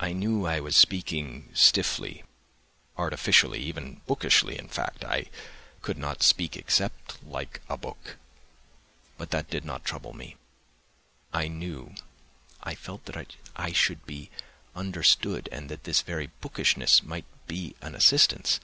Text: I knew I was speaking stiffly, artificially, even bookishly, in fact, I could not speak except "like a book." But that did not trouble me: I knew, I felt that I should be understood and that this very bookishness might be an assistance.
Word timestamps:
I 0.00 0.12
knew 0.14 0.46
I 0.46 0.58
was 0.58 0.76
speaking 0.76 1.50
stiffly, 1.54 2.24
artificially, 2.96 3.60
even 3.60 4.00
bookishly, 4.04 4.58
in 4.58 4.66
fact, 4.66 5.04
I 5.04 5.26
could 5.80 5.96
not 5.96 6.24
speak 6.24 6.56
except 6.56 7.22
"like 7.22 7.60
a 7.68 7.76
book." 7.76 8.16
But 9.16 9.30
that 9.30 9.48
did 9.48 9.64
not 9.64 9.84
trouble 9.84 10.12
me: 10.12 10.34
I 11.32 11.46
knew, 11.46 11.94
I 12.64 12.74
felt 12.74 13.04
that 13.04 13.34
I 13.54 13.70
should 13.70 14.04
be 14.06 14.28
understood 14.74 15.48
and 15.52 15.68
that 15.68 15.84
this 15.84 16.02
very 16.02 16.32
bookishness 16.40 17.04
might 17.04 17.26
be 17.46 17.76
an 17.80 17.94
assistance. 17.94 18.58